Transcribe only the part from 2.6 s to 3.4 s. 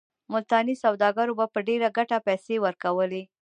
ورکولې.